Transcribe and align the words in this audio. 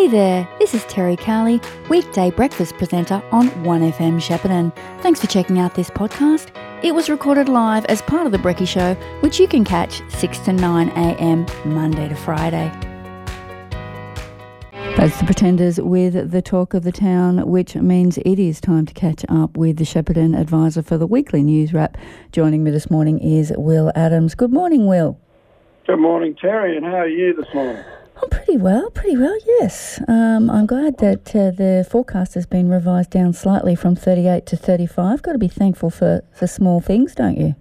Hey 0.00 0.08
there, 0.08 0.48
this 0.58 0.72
is 0.72 0.82
Terri 0.84 1.18
Cowley, 1.18 1.60
weekday 1.90 2.30
breakfast 2.30 2.74
presenter 2.78 3.22
on 3.32 3.50
1FM 3.50 4.18
Shepparton. 4.18 4.74
Thanks 5.02 5.20
for 5.20 5.26
checking 5.26 5.58
out 5.58 5.74
this 5.74 5.90
podcast. 5.90 6.48
It 6.82 6.94
was 6.94 7.10
recorded 7.10 7.50
live 7.50 7.84
as 7.84 8.00
part 8.00 8.24
of 8.24 8.32
The 8.32 8.38
Brecky 8.38 8.66
Show, 8.66 8.94
which 9.20 9.38
you 9.38 9.46
can 9.46 9.62
catch 9.62 10.00
6 10.08 10.38
to 10.38 10.54
9 10.54 10.88
a.m. 10.88 11.44
Monday 11.66 12.08
to 12.08 12.14
Friday. 12.14 12.72
That's 14.96 15.18
the 15.18 15.26
Pretenders 15.26 15.78
with 15.78 16.30
the 16.30 16.40
talk 16.40 16.72
of 16.72 16.82
the 16.82 16.92
town, 16.92 17.46
which 17.46 17.76
means 17.76 18.16
it 18.16 18.38
is 18.38 18.58
time 18.58 18.86
to 18.86 18.94
catch 18.94 19.22
up 19.28 19.58
with 19.58 19.76
the 19.76 19.84
Shepparton 19.84 20.34
Adviser 20.34 20.80
for 20.80 20.96
the 20.96 21.06
weekly 21.06 21.42
news 21.42 21.74
wrap. 21.74 21.98
Joining 22.32 22.64
me 22.64 22.70
this 22.70 22.90
morning 22.90 23.18
is 23.18 23.52
Will 23.54 23.92
Adams. 23.94 24.34
Good 24.34 24.50
morning, 24.50 24.86
Will. 24.86 25.20
Good 25.86 26.00
morning, 26.00 26.34
Terri, 26.42 26.74
and 26.74 26.86
how 26.86 27.00
are 27.00 27.06
you 27.06 27.34
this 27.34 27.54
morning? 27.54 27.84
I'm 28.22 28.28
pretty 28.28 28.56
well, 28.56 28.90
pretty 28.90 29.16
well, 29.16 29.36
yes. 29.46 30.00
Um, 30.08 30.50
I'm 30.50 30.66
glad 30.66 30.98
that 30.98 31.34
uh, 31.34 31.50
the 31.50 31.86
forecast 31.88 32.34
has 32.34 32.46
been 32.46 32.68
revised 32.68 33.10
down 33.10 33.32
slightly 33.32 33.74
from 33.74 33.96
38 33.96 34.44
to 34.46 34.56
35. 34.56 35.22
Got 35.22 35.32
to 35.32 35.38
be 35.38 35.48
thankful 35.48 35.90
for, 35.90 36.22
for 36.32 36.46
small 36.46 36.80
things, 36.80 37.14
don't 37.14 37.36
you? 37.38 37.54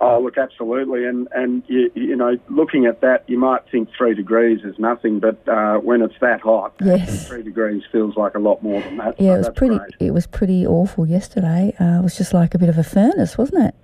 Oh, 0.00 0.20
look, 0.20 0.36
absolutely. 0.36 1.06
And, 1.06 1.26
and 1.34 1.62
you, 1.68 1.90
you 1.94 2.16
know, 2.16 2.36
looking 2.50 2.84
at 2.86 3.00
that, 3.00 3.24
you 3.28 3.38
might 3.38 3.62
think 3.70 3.88
three 3.96 4.14
degrees 4.14 4.60
is 4.64 4.78
nothing, 4.78 5.20
but 5.20 5.38
uh, 5.48 5.76
when 5.78 6.02
it's 6.02 6.14
that 6.20 6.40
hot, 6.42 6.74
Yes. 6.84 7.28
three 7.28 7.42
degrees 7.42 7.82
feels 7.90 8.14
like 8.16 8.34
a 8.34 8.38
lot 8.38 8.62
more 8.62 8.82
than 8.82 8.98
that. 8.98 9.18
Yeah, 9.20 9.30
So 9.30 9.34
it 9.34 9.38
was 9.38 9.48
pretty. 9.56 9.78
great. 9.78 9.94
It 10.00 10.10
was 10.10 10.26
pretty 10.26 10.66
awful 10.66 11.06
yesterday. 11.06 11.74
Uh, 11.80 12.00
it 12.00 12.02
was 12.02 12.16
just 12.16 12.34
like 12.34 12.54
a 12.54 12.58
bit 12.58 12.68
of 12.68 12.76
a 12.76 12.84
furnace, 12.84 13.38
wasn't 13.38 13.64
it? 13.68 13.74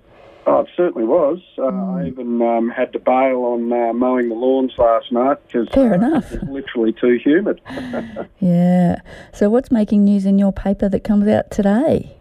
Oh, 0.45 0.59
it 0.61 0.67
certainly 0.75 1.07
was. 1.07 1.39
Uh, 1.57 1.61
Mm. 1.71 2.03
I 2.03 2.07
even 2.07 2.41
um, 2.41 2.69
had 2.69 2.91
to 2.93 2.99
bail 2.99 3.43
on 3.45 3.71
uh, 3.71 3.93
mowing 3.93 4.29
the 4.29 4.35
lawns 4.35 4.73
last 4.77 5.11
night 5.11 5.37
because 5.47 5.69
Fair 5.69 5.93
enough. 5.93 6.31
it 6.33 6.41
was 6.41 6.49
literally 6.49 6.93
too 6.93 7.17
humid. 7.23 7.61
Yeah. 8.39 8.97
So, 9.31 9.49
what's 9.49 9.71
making 9.71 10.03
news 10.03 10.25
in 10.25 10.37
your 10.37 10.51
paper 10.51 10.89
that 10.89 11.03
comes 11.05 11.27
out 11.27 11.49
today? 11.51 12.17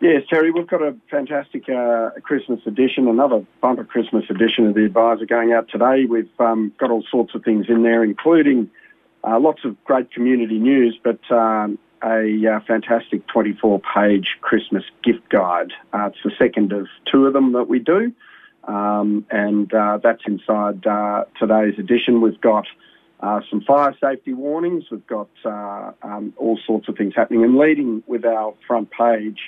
Yes, 0.00 0.24
Terri, 0.30 0.52
we've 0.52 0.66
got 0.66 0.82
a 0.82 0.94
fantastic 1.10 1.68
uh, 1.68 2.10
Christmas 2.22 2.60
edition, 2.66 3.06
another 3.08 3.44
bumper 3.60 3.84
Christmas 3.84 4.24
edition 4.28 4.66
of 4.66 4.74
the 4.74 4.84
Adviser 4.84 5.26
going 5.26 5.52
out 5.52 5.68
today. 5.68 6.04
We've 6.04 6.28
um, 6.40 6.72
got 6.78 6.90
all 6.90 7.04
sorts 7.10 7.34
of 7.34 7.44
things 7.44 7.66
in 7.68 7.84
there, 7.84 8.02
including 8.04 8.68
uh, 9.24 9.38
lots 9.38 9.64
of 9.64 9.82
great 9.84 10.10
community 10.12 10.58
news, 10.58 10.98
but 11.02 11.20
um, 11.30 11.78
a 12.04 12.56
uh, 12.56 12.60
fantastic 12.66 13.26
24-page 13.28 14.38
Christmas 14.40 14.84
gift 15.04 15.28
guide. 15.30 15.72
Uh, 15.92 16.06
it's 16.06 16.18
the 16.24 16.32
second 16.38 16.72
of 16.72 16.86
two 17.10 17.26
of 17.26 17.32
them 17.32 17.52
that 17.52 17.68
we 17.68 17.78
do, 17.78 18.12
um, 18.64 19.24
and 19.30 19.72
uh, 19.72 19.98
that's 20.02 20.22
inside 20.26 20.86
uh, 20.86 21.24
today's 21.38 21.78
edition. 21.78 22.20
We've 22.20 22.40
got 22.40 22.66
uh, 23.20 23.40
some 23.48 23.60
fire 23.60 23.96
safety 24.00 24.32
warnings. 24.32 24.84
We've 24.90 25.06
got 25.06 25.28
um, 25.44 26.32
all 26.36 26.58
sorts 26.66 26.88
of 26.88 26.96
things 26.96 27.14
happening, 27.14 27.44
and 27.44 27.56
leading 27.56 28.02
with 28.06 28.24
our 28.24 28.54
front 28.66 28.90
page 28.90 29.38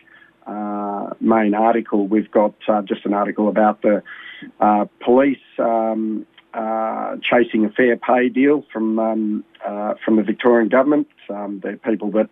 main 1.21 1.55
article, 1.55 2.07
we've 2.07 2.31
got 2.31 2.55
just 2.87 3.05
an 3.05 3.15
article 3.15 3.49
about 3.49 3.83
the 3.83 4.03
police 5.01 5.39
um, 5.59 6.27
uh, 6.55 7.17
chasing 7.23 7.65
a 7.65 7.71
fair 7.71 7.97
pay 7.97 8.29
deal 8.29 8.65
from 8.73 8.99
um, 8.99 9.45
uh, 9.67 9.95
from 10.05 10.17
the 10.17 10.23
Victorian 10.23 10.69
government. 10.69 11.09
Um, 11.29 11.61
they're 11.63 11.77
people 11.77 12.11
that 12.13 12.29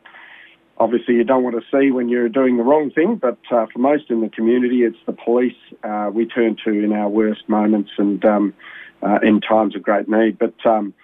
obviously 0.79 1.15
you 1.15 1.25
don't 1.25 1.43
want 1.43 1.57
to 1.57 1.63
see 1.77 1.91
when 1.91 2.09
you're 2.09 2.29
doing 2.29 2.57
the 2.57 2.63
wrong 2.63 2.91
thing, 2.91 3.17
but 3.17 3.39
uh, 3.51 3.67
for 3.73 3.79
most 3.79 4.11
in 4.11 4.21
the 4.21 4.29
community, 4.29 4.83
it's 4.83 4.97
the 5.07 5.13
police 5.13 5.57
uh, 5.83 6.11
we 6.13 6.27
turn 6.27 6.57
to 6.65 6.71
in 6.71 6.93
our 6.93 7.09
worst 7.09 7.49
moments 7.49 7.91
and 7.99 8.25
um, 8.25 8.55
uh, 9.03 9.19
in 9.23 9.41
times 9.41 9.75
of 9.75 9.83
great 9.83 10.09
need. 10.09 10.39
But 10.39 10.55
um, 10.65 10.95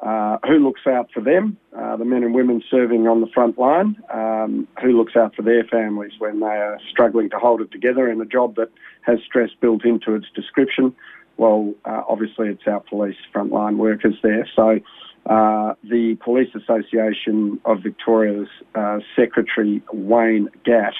uh, 0.00 0.36
who 0.46 0.58
looks 0.58 0.82
out 0.86 1.10
for 1.12 1.20
them, 1.22 1.56
the 1.72 2.04
men 2.04 2.22
and 2.22 2.34
women 2.34 2.62
serving 2.70 3.08
on 3.08 3.20
the 3.22 3.26
front 3.28 3.58
line, 3.58 3.96
um, 4.12 4.68
who 4.80 4.96
looks 4.96 5.16
out 5.16 5.34
for 5.34 5.42
their 5.42 5.64
families 5.64 6.12
when 6.18 6.40
they 6.40 6.46
are 6.46 6.78
struggling 6.90 7.30
to 7.30 7.38
hold 7.38 7.62
it 7.62 7.72
together 7.72 8.10
in 8.10 8.20
a 8.20 8.26
job 8.26 8.56
that 8.56 8.68
has 9.02 9.18
stress 9.24 9.50
built 9.60 9.84
into 9.84 10.14
its 10.14 10.26
description. 10.34 10.94
Well, 11.38 11.72
uh, 11.84 12.02
obviously 12.08 12.48
it's 12.48 12.66
our 12.66 12.80
police 12.80 13.16
frontline 13.34 13.76
workers 13.76 14.16
there. 14.22 14.46
So 14.54 14.80
uh, 15.26 15.74
the 15.84 16.18
Police 16.22 16.50
Association 16.54 17.60
of 17.64 17.82
Victoria's 17.82 18.48
uh, 18.74 18.98
Secretary 19.16 19.80
Wayne 19.92 20.48
Gatt 20.64 20.94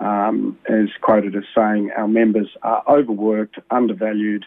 um, 0.00 0.58
is 0.68 0.90
quoted 1.00 1.36
as 1.36 1.44
saying 1.54 1.92
our 1.96 2.08
members 2.08 2.48
are 2.62 2.82
overworked, 2.88 3.58
undervalued, 3.70 4.44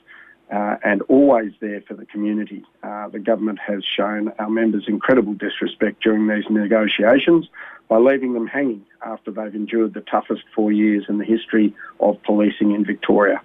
uh, 0.51 0.75
and 0.83 1.01
always 1.03 1.53
there 1.61 1.81
for 1.87 1.93
the 1.93 2.05
community. 2.05 2.65
Uh, 2.83 3.07
the 3.09 3.19
government 3.19 3.59
has 3.59 3.83
shown 3.85 4.33
our 4.39 4.49
members 4.49 4.85
incredible 4.87 5.33
disrespect 5.33 6.01
during 6.03 6.27
these 6.27 6.45
negotiations 6.49 7.47
by 7.87 7.97
leaving 7.97 8.33
them 8.33 8.47
hanging 8.47 8.83
after 9.05 9.31
they've 9.31 9.55
endured 9.55 9.93
the 9.93 10.01
toughest 10.01 10.43
four 10.53 10.71
years 10.71 11.05
in 11.07 11.17
the 11.17 11.25
history 11.25 11.73
of 11.99 12.21
policing 12.23 12.71
in 12.71 12.83
Victoria. 12.83 13.41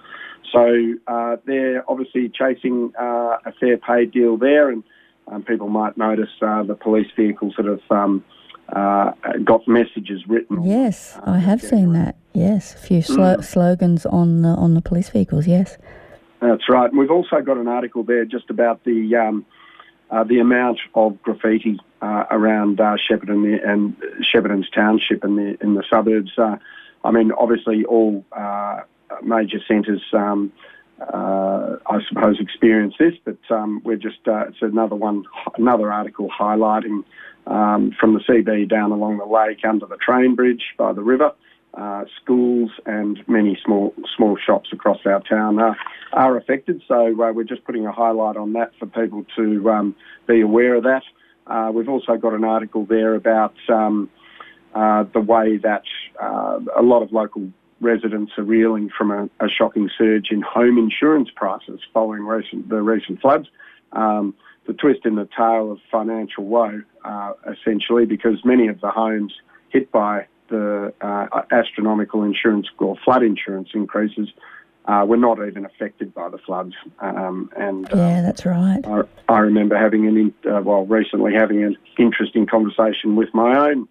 So 0.53 0.95
uh, 1.07 1.37
they're 1.45 1.89
obviously 1.91 2.29
chasing 2.29 2.93
uh, 2.99 3.39
a 3.45 3.53
fair 3.59 3.77
pay 3.77 4.07
deal 4.07 4.37
there, 4.37 4.71
and 4.71 4.83
um, 5.29 5.43
people 5.43 5.69
might 5.69 5.97
notice 5.97 6.31
uh, 6.43 6.63
the 6.63 6.75
police 6.75 7.09
vehicles 7.17 7.55
that 7.57 7.67
have 7.67 7.83
um, 7.91 8.25
uh, 8.69 9.13
got 9.43 9.67
messages 9.67 10.27
written. 10.29 10.63
Yes, 10.63 11.19
I 11.25 11.39
have 11.39 11.61
seen 11.61 11.93
that. 11.93 12.17
Yes, 12.33 12.75
a 12.75 12.79
few 12.79 13.03
slo- 13.03 13.41
slogans 13.41 14.07
on 14.07 14.43
the, 14.43 14.49
on 14.49 14.75
the 14.75 14.83
police 14.83 15.09
vehicles. 15.09 15.47
Yes. 15.47 15.79
That's 16.41 16.69
right. 16.69 16.91
And 16.91 16.99
we've 16.99 17.11
also 17.11 17.41
got 17.41 17.57
an 17.57 17.69
article 17.69 18.03
there 18.03 18.25
just 18.25 18.51
about 18.51 18.85
the 18.85 19.17
um, 19.17 19.47
uh, 20.11 20.25
the 20.25 20.39
amount 20.39 20.79
of 20.95 21.21
graffiti 21.23 21.81
uh, 22.03 22.25
around 22.31 22.81
uh, 22.81 22.97
Shepparton 22.97 23.67
and 23.67 23.97
Shepparton's 24.21 24.69
township 24.71 25.25
and 25.25 25.39
the 25.39 25.63
in 25.63 25.75
the 25.75 25.85
suburbs. 25.89 26.33
Uh, 26.37 26.57
I 27.03 27.11
mean, 27.11 27.33
obviously, 27.33 27.85
all 27.85 28.25
uh, 28.33 28.81
major 29.23 29.59
centres, 29.67 30.03
um, 30.13 30.53
uh, 31.01 31.77
I 31.87 31.99
suppose, 32.09 32.39
experience 32.41 32.95
this, 32.99 33.15
but 33.25 33.39
um, 33.51 33.83
we're 33.85 33.97
just 33.97 34.27
uh, 34.27 34.49
it's 34.49 34.63
another 34.63 34.97
one, 34.97 35.25
another 35.57 35.93
article 35.93 36.29
highlighting 36.31 37.05
um, 37.47 37.93
from 37.99 38.15
the 38.15 38.21
CB 38.21 38.69
down 38.69 38.93
along 38.93 39.19
the 39.19 39.27
lake 39.27 39.65
under 39.69 39.87
the 39.87 39.97
train 39.97 40.35
bridge 40.35 40.63
by 40.79 40.93
the 40.93 41.03
river 41.03 41.33
uh, 41.77 42.05
schools 42.23 42.71
and 42.87 43.19
many 43.27 43.59
small 43.65 43.95
small 44.17 44.37
shops 44.37 44.71
across 44.73 44.99
our 45.07 45.21
town 45.23 45.59
are, 45.59 45.77
are 46.13 46.37
affected. 46.37 46.83
So 46.87 47.07
uh, 47.07 47.33
we're 47.33 47.45
just 47.45 47.65
putting 47.65 47.87
a 47.87 47.93
highlight 47.93 48.37
on 48.37 48.53
that 48.53 48.73
for 48.79 48.87
people 48.87 49.25
to 49.37 49.71
um, 49.71 49.97
be 50.27 50.41
aware 50.41 50.77
of 50.77 50.85
that. 50.85 51.03
Uh, 51.47 51.73
we've 51.75 51.89
also 51.89 52.17
got 52.17 52.33
an 52.33 52.45
article 52.45 52.87
there 52.87 53.15
about 53.15 53.55
um, 53.69 54.09
uh, 54.75 55.05
the 55.13 55.21
way 55.21 55.57
that 55.59 55.83
uh, 56.23 56.59
a 56.79 56.83
lot 56.83 57.03
of 57.03 57.13
local 57.13 57.51
residents 57.81 58.33
are 58.39 58.45
reeling 58.45 58.91
from 58.97 59.11
a, 59.11 59.25
a 59.45 59.49
shocking 59.49 59.91
surge 59.97 60.31
in 60.31 60.43
home 60.43 60.79
insurance 60.79 61.29
prices 61.35 61.81
following 61.93 62.23
recent, 62.23 62.69
the 62.69 62.83
recent 62.83 63.21
floods. 63.21 63.49
Um, 63.93 64.35
the 64.67 64.73
twist 64.73 65.01
in 65.05 65.15
the 65.17 65.29
tail 65.37 65.73
of 65.73 65.79
financial 65.91 66.45
woe, 66.45 66.83
uh, 67.05 67.33
essentially, 67.53 68.07
because 68.07 68.43
many 68.45 68.69
of 68.69 68.81
the 68.81 68.91
homes 68.91 69.35
hit 69.69 69.93
by 69.93 70.27
the 70.49 70.93
uh, 71.01 71.43
astronomical 71.51 72.23
insurance 72.23 72.67
or 72.79 72.97
flood 73.05 73.23
insurance 73.23 73.71
increases 73.75 74.29
uh, 74.87 75.05
were 75.07 75.17
not 75.17 75.39
even 75.47 75.65
affected 75.65 76.15
by 76.15 76.29
the 76.29 76.39
floods. 76.39 76.75
Um, 77.01 77.51
and 77.57 77.89
Yeah, 77.91 78.23
that's 78.23 78.45
right. 78.45 78.81
I, 78.87 79.03
I 79.29 79.39
remember 79.39 79.77
having 79.77 80.07
an, 80.07 80.17
in, 80.17 80.51
uh, 80.51 80.61
well, 80.61 80.85
recently 80.85 81.33
having 81.35 81.63
an 81.63 81.77
interesting 81.99 82.47
conversation 82.47 83.17
with 83.17 83.33
my 83.35 83.71
own 83.71 83.89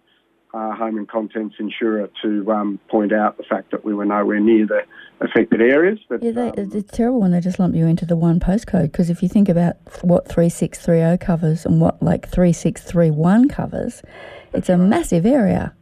uh, 0.54 0.74
home 0.74 0.96
and 0.96 1.08
contents 1.08 1.56
insurer 1.58 2.08
to 2.22 2.50
um, 2.52 2.78
point 2.88 3.12
out 3.12 3.36
the 3.36 3.42
fact 3.42 3.72
that 3.72 3.84
we 3.84 3.92
were 3.92 4.04
nowhere 4.04 4.38
near 4.38 4.66
the 4.66 4.82
affected 5.20 5.60
areas. 5.60 5.98
But 6.08 6.22
Yeah, 6.22 6.30
they, 6.30 6.48
um, 6.48 6.70
it's 6.72 6.92
terrible 6.92 7.20
when 7.20 7.32
they 7.32 7.40
just 7.40 7.58
lump 7.58 7.74
you 7.74 7.86
into 7.86 8.06
the 8.06 8.16
one 8.16 8.38
postcode 8.38 8.92
because 8.92 9.10
if 9.10 9.22
you 9.22 9.28
think 9.28 9.48
about 9.48 9.76
what 10.02 10.28
3630 10.28 11.18
covers 11.18 11.66
and 11.66 11.80
what 11.80 12.00
like 12.00 12.28
3631 12.28 13.48
covers, 13.48 14.02
it's 14.52 14.68
a 14.68 14.78
massive 14.78 15.26
area. 15.26 15.74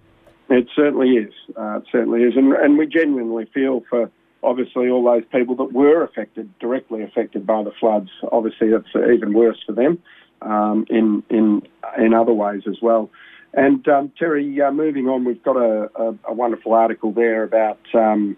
It 0.49 0.69
certainly 0.75 1.11
is. 1.11 1.33
Uh, 1.57 1.79
it 1.79 1.85
certainly 1.93 2.23
is, 2.23 2.35
and, 2.37 2.53
and 2.55 2.79
we 2.79 2.87
genuinely 2.87 3.47
feel 3.53 3.83
for 3.91 4.11
obviously 4.43 4.89
all 4.89 5.05
those 5.05 5.25
people 5.31 5.55
that 5.57 5.73
were 5.73 6.03
affected, 6.03 6.51
directly 6.59 7.03
affected 7.03 7.47
by 7.47 7.63
the 7.63 7.73
floods. 7.79 8.11
Obviously, 8.33 8.69
it's 8.69 8.89
even 8.95 9.35
worse 9.35 9.59
for 9.67 9.73
them 9.73 9.99
um, 10.43 10.87
in 10.89 11.23
in 11.31 11.63
in 11.99 12.15
other 12.15 12.33
ways 12.33 12.63
as 12.67 12.77
well. 12.81 13.11
And 13.55 13.87
um, 13.89 14.13
Terri, 14.21 14.67
uh, 14.67 14.73
moving 14.73 15.09
on, 15.09 15.25
we've 15.25 15.43
got 15.43 15.57
a, 15.57 15.91
a, 15.95 16.15
a 16.29 16.33
wonderful 16.33 16.73
article 16.73 17.13
there 17.13 17.43
about 17.43 17.81
um, 17.95 18.37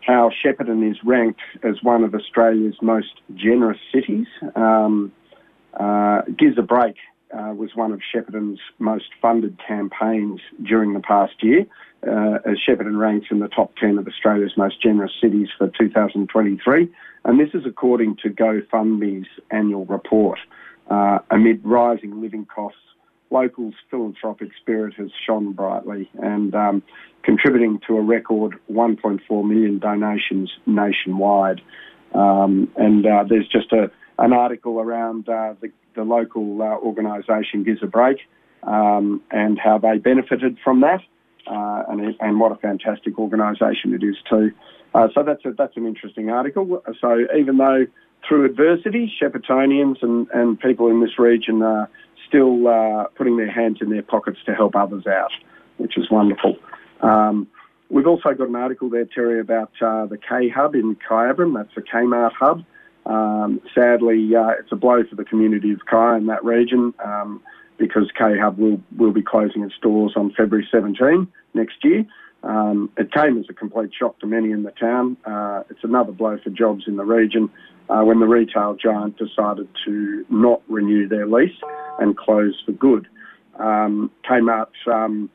how 0.00 0.30
Shepparton 0.44 0.90
is 0.90 0.96
ranked 1.04 1.40
as 1.62 1.82
one 1.82 2.02
of 2.02 2.14
Australia's 2.14 2.76
most 2.80 3.20
generous 3.34 3.78
cities. 3.92 4.26
Um, 4.56 5.12
uh, 5.78 6.22
Gives 6.38 6.58
a 6.58 6.62
Break 6.62 6.96
uh, 7.32 7.52
was 7.54 7.70
one 7.74 7.92
of 7.92 8.00
Shepparton's 8.14 8.60
most 8.78 9.06
funded 9.20 9.58
campaigns 9.66 10.40
during 10.62 10.92
the 10.92 11.00
past 11.00 11.34
year, 11.42 11.66
uh, 12.06 12.38
as 12.44 12.58
Shepparton 12.66 12.98
ranks 12.98 13.28
in 13.30 13.38
the 13.38 13.48
top 13.48 13.76
10 13.76 13.98
of 13.98 14.06
Australia's 14.06 14.52
most 14.56 14.82
generous 14.82 15.12
cities 15.20 15.48
for 15.56 15.68
2023. 15.78 16.88
And 17.24 17.38
this 17.40 17.50
is 17.54 17.64
according 17.66 18.16
to 18.22 18.30
GoFundMe's 18.30 19.28
annual 19.50 19.84
report. 19.86 20.38
Uh, 20.90 21.20
amid 21.30 21.64
rising 21.64 22.20
living 22.20 22.44
costs, 22.44 22.80
locals' 23.32 23.74
philanthropic 23.90 24.50
spirit 24.60 24.94
has 24.94 25.10
shone 25.26 25.52
brightly 25.52 26.10
and 26.20 26.54
um, 26.54 26.82
contributing 27.22 27.80
to 27.86 27.96
a 27.96 28.00
record 28.00 28.58
1.4 28.70 29.48
million 29.48 29.78
donations 29.78 30.52
nationwide. 30.66 31.60
Um, 32.14 32.70
and 32.76 33.06
uh, 33.06 33.24
there's 33.28 33.48
just 33.48 33.72
a, 33.72 33.90
an 34.18 34.32
article 34.32 34.80
around 34.80 35.28
uh, 35.28 35.54
the, 35.60 35.72
the, 35.94 36.02
local 36.02 36.60
uh, 36.60 36.76
organisation 36.76 37.64
Gives 37.64 37.82
a 37.82 37.86
Break 37.86 38.18
um, 38.62 39.22
and 39.30 39.58
how 39.58 39.78
they 39.78 39.98
benefited 39.98 40.58
from 40.62 40.82
that. 40.82 41.00
Uh, 41.46 41.82
and, 41.88 42.14
and, 42.20 42.38
what 42.38 42.52
a 42.52 42.56
fantastic 42.56 43.18
organisation 43.18 43.94
it 43.94 44.04
is 44.04 44.14
too. 44.30 44.52
Uh, 44.94 45.08
so 45.12 45.24
that's 45.24 45.44
a, 45.44 45.52
that's 45.52 45.76
an 45.76 45.86
interesting 45.86 46.30
article. 46.30 46.82
So 47.00 47.26
even 47.36 47.56
though 47.56 47.86
through 48.28 48.44
adversity, 48.44 49.12
Sheppartonians 49.20 50.02
and, 50.02 50.28
and 50.32 50.60
people 50.60 50.88
in 50.88 51.00
this 51.00 51.18
region 51.18 51.62
are 51.62 51.88
still 52.32 52.66
uh, 52.66 53.04
putting 53.14 53.36
their 53.36 53.50
hands 53.50 53.78
in 53.82 53.90
their 53.90 54.02
pockets 54.02 54.38
to 54.46 54.54
help 54.54 54.74
others 54.74 55.06
out, 55.06 55.32
which 55.76 55.98
is 55.98 56.10
wonderful. 56.10 56.56
Um, 57.02 57.46
we've 57.90 58.06
also 58.06 58.32
got 58.32 58.48
an 58.48 58.56
article 58.56 58.88
there, 58.88 59.04
Terri, 59.04 59.40
about 59.40 59.70
uh, 59.82 60.06
the 60.06 60.16
K 60.16 60.48
Hub 60.48 60.74
in 60.74 60.96
Kyabram. 60.96 61.54
That's 61.54 61.76
a 61.76 61.82
Kmart 61.82 62.32
hub. 62.32 62.64
Um, 63.04 63.60
sadly, 63.74 64.34
uh, 64.34 64.52
it's 64.60 64.72
a 64.72 64.76
blow 64.76 65.02
for 65.04 65.16
the 65.16 65.24
community 65.24 65.72
of 65.72 65.80
Ky 65.90 66.16
in 66.16 66.26
that 66.26 66.42
region 66.42 66.94
um, 67.04 67.42
because 67.76 68.10
K 68.16 68.38
Hub 68.38 68.58
will, 68.58 68.80
will 68.96 69.12
be 69.12 69.22
closing 69.22 69.62
its 69.62 69.74
doors 69.82 70.14
on 70.16 70.30
February 70.30 70.66
17 70.70 71.28
next 71.52 71.84
year. 71.84 72.06
Um, 72.42 72.90
it 72.96 73.12
came 73.12 73.38
as 73.38 73.46
a 73.48 73.52
complete 73.52 73.90
shock 73.98 74.18
to 74.20 74.26
many 74.26 74.50
in 74.50 74.62
the 74.64 74.72
town. 74.72 75.16
Uh, 75.24 75.62
it's 75.70 75.84
another 75.84 76.12
blow 76.12 76.38
for 76.42 76.50
jobs 76.50 76.84
in 76.86 76.96
the 76.96 77.04
region 77.04 77.50
uh, 77.88 78.02
when 78.02 78.20
the 78.20 78.26
retail 78.26 78.74
giant 78.74 79.16
decided 79.16 79.68
to 79.84 80.24
not 80.28 80.62
renew 80.68 81.08
their 81.08 81.26
lease 81.26 81.58
and 81.98 82.16
close 82.16 82.60
for 82.64 82.72
good. 82.72 83.06
Um, 83.58 84.10
Kmart 84.28 84.68
um, 84.86 85.30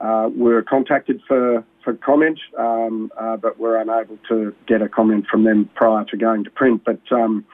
uh, 0.00 0.30
were 0.34 0.62
contacted 0.62 1.20
for, 1.26 1.64
for 1.84 1.94
comment, 1.94 2.38
um, 2.58 3.10
uh, 3.18 3.36
but 3.36 3.58
were 3.58 3.76
unable 3.76 4.18
to 4.28 4.54
get 4.66 4.80
a 4.80 4.88
comment 4.88 5.26
from 5.30 5.44
them 5.44 5.68
prior 5.74 6.04
to 6.04 6.16
going 6.16 6.44
to 6.44 6.50
print. 6.50 6.82
But 6.84 7.00
um, 7.10 7.44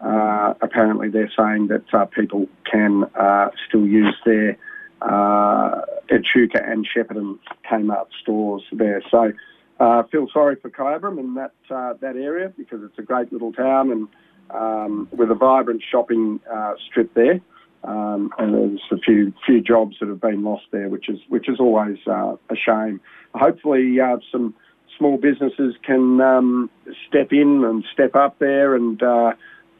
uh, 0.00 0.54
apparently 0.60 1.08
they're 1.08 1.32
saying 1.36 1.68
that 1.68 1.84
uh, 1.94 2.04
people 2.06 2.46
can 2.70 3.04
uh, 3.18 3.50
still 3.68 3.86
use 3.86 4.14
their 4.26 4.58
uh, 5.00 5.82
Echuca 6.10 6.60
and 6.64 6.86
Shepparton 6.86 7.38
Kmart 7.70 8.06
stores 8.22 8.62
there. 8.72 9.02
So 9.10 9.32
uh, 9.80 10.02
feel 10.04 10.28
sorry 10.32 10.56
for 10.56 10.70
Kyabram 10.70 11.18
and 11.18 11.36
that 11.36 11.52
uh, 11.70 11.94
that 12.00 12.16
area 12.16 12.52
because 12.56 12.82
it's 12.82 12.98
a 12.98 13.02
great 13.02 13.32
little 13.32 13.52
town 13.52 13.90
and 13.90 14.08
um, 14.50 15.08
with 15.12 15.30
a 15.30 15.34
vibrant 15.34 15.82
shopping 15.90 16.40
uh, 16.52 16.74
strip 16.88 17.12
there. 17.14 17.40
Um, 17.82 18.32
and 18.38 18.54
there's 18.54 18.80
a 18.92 18.98
few 18.98 19.32
few 19.44 19.60
jobs 19.60 19.96
that 20.00 20.08
have 20.08 20.20
been 20.20 20.42
lost 20.42 20.64
there, 20.70 20.88
which 20.88 21.08
is 21.08 21.18
which 21.28 21.48
is 21.48 21.60
always 21.60 21.98
uh, 22.06 22.36
a 22.48 22.56
shame. 22.56 23.00
Hopefully, 23.34 24.00
uh, 24.00 24.16
some 24.32 24.54
small 24.96 25.18
businesses 25.18 25.74
can 25.82 26.20
um, 26.20 26.70
step 27.08 27.32
in 27.32 27.64
and 27.64 27.84
step 27.92 28.14
up 28.14 28.38
there 28.38 28.74
and 28.74 29.02
uh, 29.02 29.32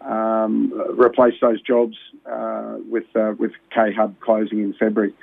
um, 0.03 0.73
replace 0.99 1.35
those 1.41 1.63
jobs 1.63 1.97
uh, 2.31 2.77
with 2.91 3.05
uh, 3.17 3.33
with 3.39 3.53
K 3.75 3.93
Hub 3.95 4.19
closing 4.21 4.59
in 4.59 4.75
February. 4.75 5.15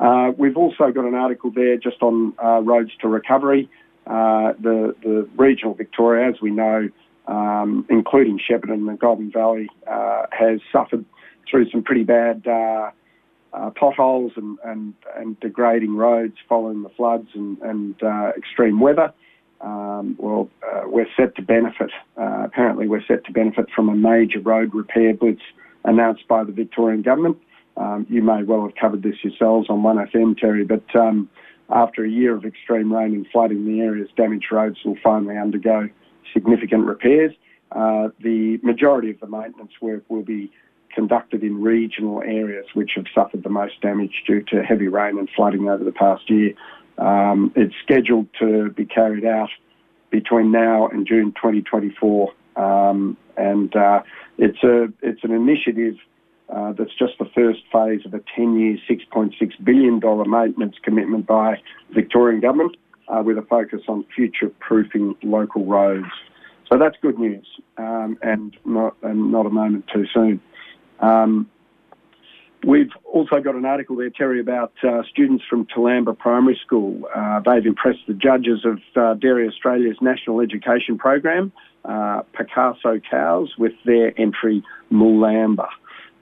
Uh, 0.00 0.32
we've 0.36 0.56
also 0.56 0.90
got 0.90 1.04
an 1.04 1.14
article 1.14 1.50
there 1.50 1.76
just 1.76 2.02
on 2.02 2.34
uh, 2.42 2.60
roads 2.60 2.90
to 3.00 3.08
recovery. 3.08 3.68
Uh, 4.06 4.52
the 4.60 4.94
the 5.02 5.28
regional 5.36 5.74
Victoria, 5.74 6.28
as 6.28 6.40
we 6.42 6.50
know, 6.50 6.90
um, 7.26 7.86
including 7.88 8.38
Shepparton 8.38 8.72
and 8.72 8.88
the 8.88 8.94
Goulburn 8.94 9.30
Valley, 9.30 9.68
has 9.86 10.60
suffered 10.70 11.04
through 11.50 11.70
some 11.70 11.82
pretty 11.82 12.04
bad 12.04 12.46
uh, 12.46 12.90
uh, 13.52 13.70
potholes 13.70 14.32
and, 14.36 14.58
and, 14.64 14.94
and, 15.16 15.38
degrading 15.40 15.94
roads 15.96 16.34
following 16.48 16.82
the 16.82 16.88
floods 16.90 17.28
and, 17.34 17.58
and 17.62 18.02
uh, 18.02 18.32
extreme 18.36 18.80
weather. 18.80 19.12
Um, 19.60 20.16
well, 20.18 20.50
uh, 20.62 20.82
we're 20.86 21.06
set 21.16 21.36
to 21.36 21.42
benefit. 21.42 21.90
Uh, 22.16 22.42
apparently, 22.44 22.88
we're 22.88 23.04
set 23.06 23.24
to 23.26 23.32
benefit 23.32 23.66
from 23.74 23.88
a 23.88 23.94
major 23.94 24.40
road 24.40 24.74
repair 24.74 25.14
blitz 25.14 25.42
announced 25.84 26.26
by 26.26 26.42
the 26.42 26.52
Victorian 26.52 27.02
government. 27.02 27.38
Um, 27.76 28.06
you 28.08 28.22
may 28.22 28.42
well 28.42 28.62
have 28.62 28.74
covered 28.76 29.02
this 29.02 29.16
yourselves 29.22 29.68
on 29.68 29.82
1FM, 29.82 30.38
Terri, 30.38 30.66
but 30.66 30.84
um, 30.98 31.28
after 31.70 32.04
a 32.04 32.08
year 32.08 32.36
of 32.36 32.44
extreme 32.44 32.92
rain 32.92 33.14
and 33.14 33.26
flooding, 33.32 33.66
the 33.66 33.80
area's 33.80 34.10
damaged 34.16 34.46
roads 34.52 34.78
will 34.84 34.96
finally 35.02 35.36
undergo 35.36 35.88
significant 36.32 36.86
repairs. 36.86 37.32
Uh, 37.72 38.08
the 38.20 38.58
majority 38.62 39.10
of 39.10 39.18
the 39.20 39.26
maintenance 39.26 39.72
work 39.80 40.04
will 40.08 40.22
be 40.22 40.52
conducted 40.94 41.42
in 41.42 41.60
regional 41.60 42.22
areas 42.22 42.66
which 42.74 42.92
have 42.94 43.06
suffered 43.12 43.42
the 43.42 43.48
most 43.48 43.80
damage 43.80 44.22
due 44.26 44.42
to 44.42 44.62
heavy 44.62 44.86
rain 44.86 45.18
and 45.18 45.28
flooding 45.34 45.68
over 45.68 45.82
the 45.82 45.92
past 45.92 46.30
year. 46.30 46.52
Um, 46.98 47.52
it's 47.56 47.74
scheduled 47.82 48.28
to 48.38 48.70
be 48.70 48.84
carried 48.84 49.24
out 49.24 49.48
between 50.10 50.52
now 50.52 50.86
and 50.86 51.06
June 51.06 51.32
2024, 51.32 52.32
um, 52.54 53.16
and 53.36 53.74
uh, 53.74 54.02
it's 54.38 54.62
a 54.62 54.86
it's 55.02 55.24
an 55.24 55.32
initiative 55.32 55.96
uh, 56.48 56.72
that's 56.72 56.94
just 56.98 57.14
the 57.18 57.28
first 57.34 57.60
phase 57.72 58.04
of 58.04 58.14
a 58.14 58.20
10-year, 58.38 58.78
6.6 58.88 59.64
billion 59.64 59.98
dollar 59.98 60.24
maintenance 60.24 60.76
commitment 60.82 61.26
by 61.26 61.60
Victorian 61.92 62.40
government, 62.40 62.76
uh, 63.08 63.22
with 63.24 63.38
a 63.38 63.42
focus 63.42 63.82
on 63.88 64.04
future-proofing 64.14 65.16
local 65.22 65.64
roads. 65.64 66.06
So 66.70 66.78
that's 66.78 66.96
good 67.00 67.18
news, 67.18 67.46
um, 67.76 68.18
and 68.22 68.56
not 68.64 68.96
and 69.02 69.30
not 69.30 69.46
a 69.46 69.50
moment 69.50 69.84
too 69.92 70.06
soon. 70.12 70.40
Um, 71.00 71.48
we've 72.64 72.90
also 73.04 73.40
got 73.40 73.54
an 73.54 73.64
article 73.64 73.96
there, 73.96 74.10
Terri, 74.10 74.40
about 74.40 74.72
uh, 74.82 75.02
students 75.10 75.44
from 75.48 75.66
Toolamba 75.66 76.18
Primary 76.18 76.58
School. 76.64 77.02
Uh, 77.14 77.40
they've 77.40 77.66
impressed 77.66 78.06
the 78.08 78.14
judges 78.14 78.64
of 78.64 78.80
uh, 78.96 79.14
Dairy 79.14 79.46
Australia's 79.46 79.98
National 80.00 80.40
Education 80.40 80.96
Program, 80.96 81.52
uh, 81.84 82.22
Picasso 82.32 82.98
Cows, 83.10 83.54
with 83.58 83.72
their 83.84 84.18
entry 84.18 84.62
Moolamba. 84.90 85.68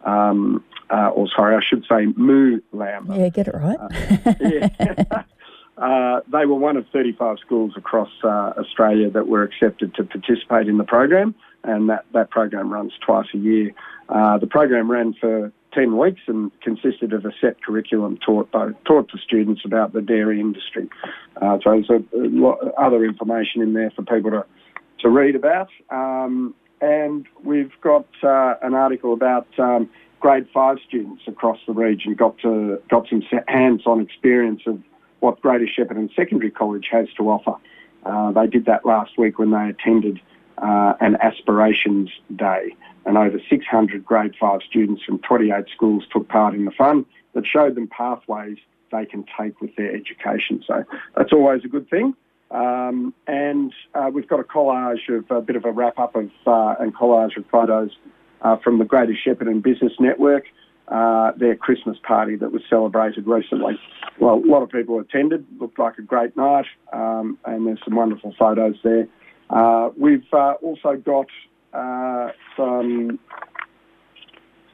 Um, 0.05 0.65
uh, 0.91 1.09
or 1.09 1.29
sorry, 1.35 1.57
I 1.57 1.61
should 1.67 1.85
say 1.85 2.07
Moolamba. 2.07 3.19
Yeah, 3.19 3.29
get 3.29 3.49
it 3.49 3.55
right. 3.55 3.79
Uh, 3.79 4.35
yeah. 4.41 5.23
Uh, 5.79 6.21
they 6.31 6.45
were 6.45 6.55
one 6.55 6.77
of 6.77 6.87
35 6.93 7.39
schools 7.45 7.73
across 7.77 8.11
uh, 8.23 8.53
Australia 8.59 9.11
that 9.11 9.27
were 9.27 9.43
accepted 9.43 9.95
to 9.95 10.05
participate 10.05 10.69
in 10.69 10.77
the 10.77 10.85
program, 10.85 11.35
and 11.65 11.89
that, 11.89 12.05
that 12.13 12.31
program 12.31 12.73
runs 12.73 12.93
twice 13.05 13.27
a 13.35 13.39
year. 13.39 13.73
Uh, 14.09 14.39
the 14.39 14.47
program 14.47 14.91
ran 14.91 15.15
for 15.15 15.51
10 15.73 15.97
weeks 15.97 16.21
and 16.27 16.53
consisted 16.61 17.13
of 17.13 17.25
a 17.25 17.33
set 17.41 17.63
curriculum 17.63 18.19
taught 18.25 18.51
by, 18.51 18.71
taught 18.85 19.09
to 19.09 19.19
students 19.19 19.63
about 19.65 19.93
the 19.93 20.03
dairy 20.03 20.39
industry. 20.41 20.89
Uh, 21.41 21.59
so 21.65 21.71
there's 21.71 21.91
a, 21.91 22.17
a 22.17 22.29
lot 22.29 22.59
of 22.61 22.73
other 22.79 23.05
information 23.05 23.63
in 23.63 23.73
there 23.73 23.91
for 23.91 24.03
people 24.03 24.31
to, 24.31 24.45
to 25.01 25.09
read 25.09 25.35
about. 25.35 25.69
Um, 25.91 26.55
and 26.83 27.27
we've 27.45 27.73
got 27.81 28.07
uh, 28.23 28.55
an 28.61 28.75
article 28.75 29.15
about 29.15 29.47
um, 29.59 29.89
grade 30.21 30.47
five 30.53 30.79
students 30.87 31.23
across 31.27 31.59
the 31.67 31.73
region 31.73 32.15
got 32.15 32.37
to 32.39 32.83
got 32.91 33.09
some 33.09 33.23
hands-on 33.47 34.01
experience 34.01 34.63
of 34.67 34.83
what 35.21 35.41
Greater 35.41 35.67
Shepparton 35.67 36.15
Secondary 36.15 36.51
College 36.51 36.89
has 36.91 37.07
to 37.17 37.31
offer. 37.31 37.55
Uh, 38.05 38.33
they 38.33 38.49
did 38.49 38.67
that 38.67 38.85
last 38.85 39.17
week 39.17 39.39
when 39.39 39.53
they 39.53 39.69
attended 39.69 40.21
uh, 40.59 40.95
an 41.01 41.17
aspirations 41.23 42.11
day 42.35 42.75
and 43.07 43.17
over 43.17 43.41
600 43.49 44.05
grade 44.05 44.35
5 44.39 44.61
students 44.69 45.03
from 45.05 45.21
28 45.21 45.65
schools 45.75 46.05
took 46.13 46.29
part 46.29 46.55
in 46.55 46.65
the 46.65 46.73
fun 46.73 47.07
that 47.35 47.45
showed 47.47 47.77
them 47.77 47.89
pathways 47.89 48.59
they 48.91 49.07
can 49.07 49.25
take 49.41 49.61
with 49.61 49.75
their 49.77 49.95
education. 49.95 50.63
So 50.67 50.85
that's 51.17 51.33
always 51.33 51.65
a 51.65 51.69
good 51.69 51.89
thing. 51.89 52.15
Um, 52.53 53.15
and 53.27 53.73
uh, 53.95 54.11
we've 54.13 54.29
got 54.29 54.41
a 54.41 54.45
collage 54.45 55.09
of 55.09 55.31
a 55.31 55.41
bit 55.41 55.57
of 55.57 55.65
a 55.65 55.73
wrap 55.73 55.99
up 55.99 56.15
of 56.15 56.31
uh, 56.47 56.75
and 56.79 56.95
collage 56.95 57.37
of 57.37 57.47
photos 57.51 57.91
uh, 58.43 58.57
from 58.59 58.79
the 58.79 58.85
Greater 58.85 59.17
Shepparton 59.27 59.63
Business 59.63 59.93
Network, 59.99 60.45
uh, 60.89 61.33
their 61.37 61.57
Christmas 61.57 61.97
party 62.07 62.37
that 62.37 62.53
was 62.53 62.63
celebrated 62.69 63.27
recently. 63.27 63.81
Well, 64.21 64.35
a 64.35 64.47
lot 64.47 64.63
of 64.63 64.69
people 64.69 65.01
attended, 65.01 65.47
looked 65.59 65.79
like 65.79 65.97
a 65.97 66.03
great 66.03 66.37
night, 66.37 66.67
um, 66.93 67.39
and 67.47 67.67
there's 67.67 67.81
some 67.85 67.97
wonderful 67.97 68.35
photos 68.39 68.77
there. 68.85 69.09
Uh, 69.49 69.91
we've 69.97 70.27
uh, 70.33 70.55
also 70.63 70.97
got 70.97 71.27
uh, 71.73 72.33
some, 72.55 73.19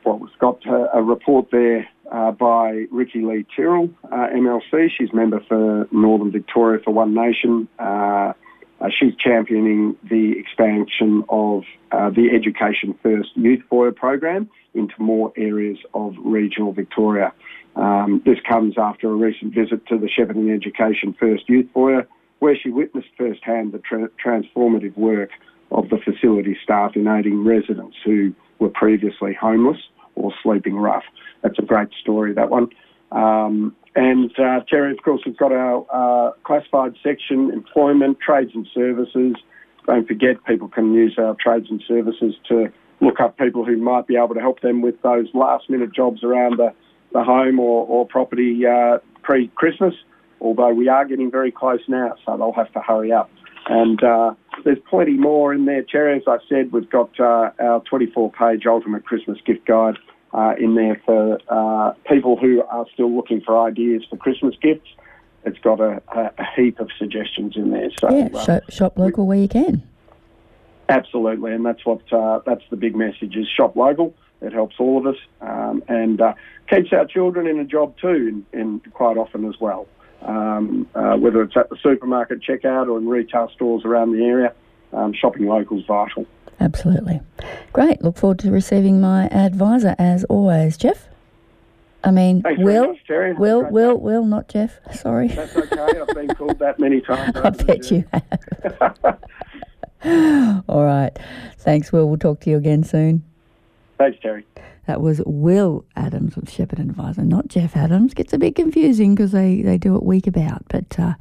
well, 0.04 0.18
we've 0.18 0.38
got 0.40 0.66
a, 0.66 0.98
a 0.98 1.02
report 1.02 1.48
there 1.52 1.88
uh, 2.10 2.32
by 2.32 2.86
Rikki-Lee 2.90 3.46
Tyrrell, 3.54 3.90
uh, 4.04 4.28
MLC. 4.34 4.88
She's 4.96 5.12
member 5.12 5.40
for 5.48 5.86
Northern 5.90 6.30
Victoria 6.30 6.80
for 6.84 6.92
One 6.92 7.14
Nation. 7.14 7.68
Uh, 7.78 8.32
uh, 8.80 8.88
she's 8.96 9.14
championing 9.16 9.96
the 10.08 10.34
expansion 10.38 11.24
of 11.28 11.64
uh, 11.90 12.10
the 12.10 12.30
Education 12.32 12.96
First 13.02 13.30
Youth 13.34 13.62
Foyer 13.68 13.92
program 13.92 14.48
into 14.74 14.94
more 14.98 15.32
areas 15.36 15.78
of 15.94 16.14
regional 16.18 16.72
Victoria. 16.72 17.32
Um, 17.74 18.22
this 18.24 18.38
comes 18.48 18.76
after 18.78 19.10
a 19.10 19.14
recent 19.14 19.54
visit 19.54 19.86
to 19.86 19.98
the 19.98 20.08
Shepparton 20.08 20.54
Education 20.54 21.14
First 21.18 21.48
Youth 21.48 21.66
Foyer, 21.74 22.06
where 22.38 22.56
she 22.56 22.70
witnessed 22.70 23.08
firsthand 23.16 23.72
the 23.72 23.78
tra- 23.78 24.10
transformative 24.24 24.96
work 24.96 25.30
of 25.70 25.88
the 25.88 25.98
facility 25.98 26.56
staff 26.62 26.92
in 26.94 27.06
aiding 27.08 27.44
residents 27.44 27.96
who 28.04 28.32
were 28.58 28.70
previously 28.70 29.34
homeless 29.34 29.78
or 30.18 30.32
sleeping 30.42 30.76
rough. 30.76 31.04
That's 31.42 31.58
a 31.58 31.62
great 31.62 31.88
story, 32.00 32.34
that 32.34 32.50
one. 32.50 32.68
Um, 33.10 33.74
and 33.94 34.30
uh, 34.32 34.60
Terri, 34.70 34.92
of 34.92 35.02
course, 35.02 35.22
we've 35.24 35.36
got 35.36 35.52
our 35.52 35.86
uh, 35.90 36.32
classified 36.44 36.94
section, 37.02 37.50
employment, 37.52 38.18
trades 38.20 38.52
and 38.54 38.66
services. 38.74 39.36
Don't 39.86 40.06
forget, 40.06 40.44
people 40.44 40.68
can 40.68 40.92
use 40.92 41.16
our 41.18 41.34
trades 41.42 41.66
and 41.70 41.82
services 41.88 42.34
to 42.48 42.70
look 43.00 43.20
up 43.20 43.38
people 43.38 43.64
who 43.64 43.76
might 43.76 44.06
be 44.06 44.16
able 44.16 44.34
to 44.34 44.40
help 44.40 44.60
them 44.60 44.82
with 44.82 45.00
those 45.02 45.26
last 45.32 45.70
minute 45.70 45.94
jobs 45.94 46.22
around 46.22 46.58
the, 46.58 46.72
the 47.12 47.22
home 47.24 47.58
or, 47.58 47.86
or 47.86 48.06
property 48.06 48.66
uh, 48.66 48.98
pre 49.22 49.48
Christmas. 49.54 49.94
Although 50.40 50.74
we 50.74 50.88
are 50.88 51.04
getting 51.04 51.30
very 51.30 51.50
close 51.50 51.80
now, 51.88 52.14
so 52.24 52.36
they'll 52.36 52.52
have 52.52 52.72
to 52.74 52.80
hurry 52.80 53.10
up. 53.12 53.30
And 53.68 54.02
uh, 54.02 54.34
there's 54.64 54.78
plenty 54.88 55.12
more 55.12 55.52
in 55.52 55.66
there, 55.66 55.82
Cherry. 55.82 56.16
As 56.16 56.22
I 56.26 56.38
said, 56.48 56.72
we've 56.72 56.88
got 56.88 57.18
uh, 57.20 57.50
our 57.60 57.80
24 57.80 58.32
page 58.32 58.64
Ultimate 58.66 59.04
Christmas 59.04 59.38
Gift 59.44 59.66
Guide 59.66 59.98
uh, 60.32 60.54
in 60.58 60.74
there 60.74 61.00
for 61.04 61.38
uh, 61.48 61.92
people 62.08 62.36
who 62.36 62.62
are 62.62 62.86
still 62.92 63.14
looking 63.14 63.42
for 63.42 63.66
ideas 63.66 64.04
for 64.08 64.16
Christmas 64.16 64.54
gifts. 64.60 64.88
It's 65.44 65.58
got 65.58 65.80
a, 65.80 66.02
a 66.14 66.44
heap 66.56 66.80
of 66.80 66.90
suggestions 66.98 67.56
in 67.56 67.70
there. 67.70 67.90
So 68.00 68.10
yeah, 68.10 68.28
uh, 68.34 68.44
shop, 68.44 68.70
shop 68.70 68.98
local 68.98 69.26
where 69.26 69.38
you 69.38 69.48
can. 69.48 69.82
Absolutely, 70.88 71.52
and 71.52 71.64
that's 71.64 71.84
what 71.84 72.00
uh, 72.12 72.40
that's 72.46 72.64
the 72.70 72.76
big 72.76 72.96
message: 72.96 73.36
is 73.36 73.46
shop 73.48 73.76
local. 73.76 74.14
It 74.40 74.52
helps 74.52 74.76
all 74.78 74.98
of 74.98 75.06
us 75.06 75.20
um, 75.40 75.82
and 75.88 76.20
uh, 76.20 76.32
keeps 76.68 76.92
our 76.92 77.06
children 77.06 77.46
in 77.46 77.58
a 77.58 77.64
job 77.64 77.96
too, 77.98 78.44
and 78.52 78.80
quite 78.94 79.16
often 79.16 79.44
as 79.46 79.60
well. 79.60 79.86
Um, 80.22 80.88
uh, 80.94 81.14
whether 81.16 81.42
it's 81.42 81.56
at 81.56 81.70
the 81.70 81.76
supermarket 81.82 82.40
checkout 82.40 82.88
or 82.88 82.98
in 82.98 83.08
retail 83.08 83.50
stores 83.54 83.84
around 83.84 84.12
the 84.12 84.24
area, 84.24 84.52
um, 84.92 85.12
shopping 85.12 85.46
local 85.46 85.78
is 85.78 85.86
vital. 85.86 86.26
Absolutely. 86.60 87.20
Great. 87.72 88.02
Look 88.02 88.16
forward 88.16 88.40
to 88.40 88.50
receiving 88.50 89.00
my 89.00 89.28
Adviser 89.28 89.94
as 89.98 90.24
always, 90.24 90.76
Jeff. 90.76 91.08
I 92.02 92.10
mean, 92.10 92.42
Thanks 92.42 92.62
Will, 92.62 92.88
much, 92.88 92.98
Terri. 93.08 93.36
Will, 93.38 93.64
Will, 93.70 93.96
Will, 93.96 94.24
not 94.24 94.48
Jeff. 94.48 94.78
Sorry. 94.94 95.28
That's 95.28 95.56
okay. 95.56 96.00
I've 96.00 96.08
been 96.08 96.28
called 96.34 96.58
that 96.58 96.78
many 96.78 97.00
times. 97.00 97.36
I 97.42 97.50
bet 97.50 97.90
you 97.90 98.04
have. 98.12 99.18
All 100.68 100.84
right. 100.84 101.16
Thanks, 101.58 101.92
Will. 101.92 102.08
We'll 102.08 102.18
talk 102.18 102.40
to 102.40 102.50
you 102.50 102.56
again 102.56 102.84
soon. 102.84 103.24
Thanks, 103.98 104.18
Terri. 104.22 104.44
That 104.88 105.02
was 105.02 105.20
Will 105.26 105.84
Adams 105.96 106.34
with 106.34 106.50
Shepherd 106.50 106.80
Adviser, 106.80 107.22
not 107.22 107.48
Jeff 107.48 107.76
Adams. 107.76 108.14
Gets 108.14 108.32
a 108.32 108.38
bit 108.38 108.54
confusing 108.54 109.14
because 109.14 109.32
they, 109.32 109.60
they 109.60 109.76
do 109.76 109.94
it 109.96 110.02
week 110.02 110.26
about, 110.26 110.62
but 110.68 110.98
uh, 110.98 111.12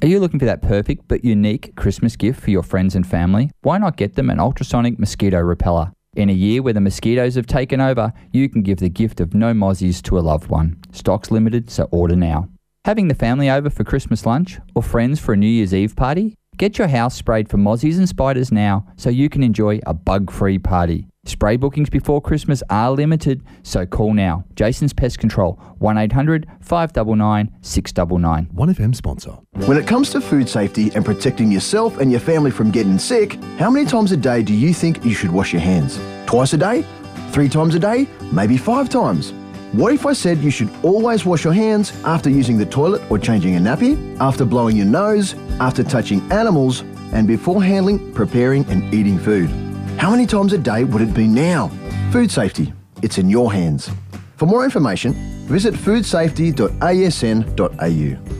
Are 0.03 0.07
you 0.07 0.19
looking 0.19 0.39
for 0.39 0.45
that 0.45 0.61
perfect 0.61 1.07
but 1.07 1.23
unique 1.23 1.75
Christmas 1.75 2.15
gift 2.15 2.39
for 2.39 2.51
your 2.51 2.63
friends 2.63 2.95
and 2.95 3.07
family? 3.07 3.49
Why 3.61 3.77
not 3.77 3.97
get 3.97 4.15
them 4.15 4.29
an 4.29 4.39
ultrasonic 4.39 4.99
mosquito 4.99 5.39
repeller? 5.39 5.91
In 6.17 6.31
a 6.31 6.33
year 6.33 6.63
where 6.63 6.73
the 6.73 6.81
mosquitoes 6.81 7.35
have 7.35 7.45
taken 7.45 7.79
over, 7.79 8.11
you 8.31 8.49
can 8.49 8.63
give 8.63 8.79
the 8.79 8.89
gift 8.89 9.19
of 9.19 9.35
no 9.35 9.53
mozzies 9.53 10.01
to 10.01 10.17
a 10.17 10.19
loved 10.19 10.49
one. 10.49 10.79
Stock's 10.91 11.29
limited, 11.29 11.69
so 11.69 11.87
order 11.91 12.15
now. 12.15 12.49
Having 12.85 13.09
the 13.09 13.13
family 13.13 13.51
over 13.51 13.69
for 13.69 13.83
Christmas 13.83 14.25
lunch 14.25 14.57
or 14.73 14.81
friends 14.81 15.19
for 15.19 15.33
a 15.33 15.37
New 15.37 15.45
Year's 15.45 15.75
Eve 15.75 15.95
party? 15.95 16.33
Get 16.57 16.79
your 16.79 16.87
house 16.87 17.13
sprayed 17.13 17.49
for 17.49 17.57
mozzies 17.57 17.99
and 17.99 18.09
spiders 18.09 18.51
now 18.51 18.87
so 18.97 19.11
you 19.11 19.29
can 19.29 19.43
enjoy 19.43 19.79
a 19.85 19.93
bug 19.93 20.31
free 20.31 20.57
party. 20.57 21.07
Spray 21.27 21.57
bookings 21.57 21.89
before 21.89 22.21
Christmas 22.21 22.63
are 22.69 22.91
limited, 22.91 23.43
so 23.61 23.85
call 23.85 24.13
now. 24.13 24.45
Jason's 24.55 24.93
Pest 24.93 25.19
Control, 25.19 25.59
1800 25.79 26.47
599 26.61 27.51
699. 27.61 28.47
1FM 28.55 28.95
sponsor. 28.95 29.31
When 29.65 29.77
it 29.77 29.85
comes 29.85 30.09
to 30.11 30.21
food 30.21 30.47
safety 30.47 30.89
and 30.95 31.03
protecting 31.03 31.51
yourself 31.51 31.97
and 31.99 32.11
your 32.11 32.21
family 32.21 32.49
from 32.49 32.71
getting 32.71 32.97
sick, 32.97 33.33
how 33.57 33.69
many 33.69 33.85
times 33.85 34.13
a 34.13 34.17
day 34.17 34.41
do 34.41 34.53
you 34.53 34.73
think 34.73 35.03
you 35.03 35.13
should 35.13 35.31
wash 35.31 35.51
your 35.51 35.61
hands? 35.61 35.99
Twice 36.27 36.53
a 36.53 36.57
day? 36.57 36.85
Three 37.31 37.49
times 37.49 37.75
a 37.75 37.79
day? 37.79 38.07
Maybe 38.31 38.55
five 38.55 38.87
times? 38.87 39.33
What 39.73 39.93
if 39.93 40.05
I 40.05 40.13
said 40.13 40.37
you 40.37 40.49
should 40.49 40.69
always 40.81 41.25
wash 41.25 41.43
your 41.43 41.51
hands 41.51 41.91
after 42.05 42.29
using 42.29 42.57
the 42.57 42.65
toilet 42.65 43.01
or 43.11 43.19
changing 43.19 43.57
a 43.57 43.59
nappy, 43.59 44.17
after 44.21 44.45
blowing 44.45 44.77
your 44.77 44.85
nose, 44.85 45.35
after 45.59 45.83
touching 45.83 46.21
animals, 46.31 46.81
and 47.11 47.27
before 47.27 47.61
handling, 47.61 48.13
preparing, 48.13 48.65
and 48.69 48.93
eating 48.93 49.19
food? 49.19 49.66
How 49.97 50.11
many 50.11 50.25
times 50.25 50.53
a 50.53 50.57
day 50.57 50.83
would 50.83 51.01
it 51.01 51.13
be 51.13 51.27
now? 51.27 51.69
Food 52.11 52.31
safety, 52.31 52.73
it's 53.01 53.17
in 53.17 53.29
your 53.29 53.51
hands. 53.51 53.89
For 54.37 54.45
more 54.45 54.63
information, 54.63 55.13
visit 55.47 55.73
foodsafety.asn.au. 55.73 58.33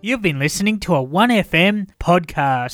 You've 0.00 0.22
been 0.22 0.38
listening 0.38 0.78
to 0.80 0.94
a 0.94 1.04
1FM 1.04 1.88
podcast. 2.00 2.72